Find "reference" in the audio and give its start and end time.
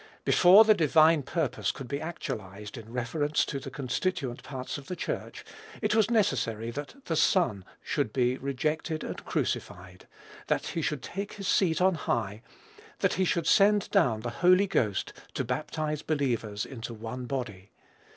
2.91-3.45